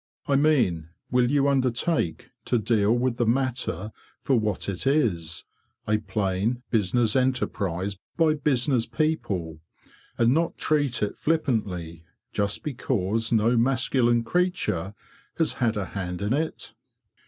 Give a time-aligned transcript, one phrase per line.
[0.27, 3.91] I mean, will you undertake to deal with the matter
[4.23, 12.03] for what it is—a plain, business enterprise by business people—and not treat it flippantly,
[12.33, 14.95] just because no masculine creature
[15.37, 16.73] has had a hand in it?"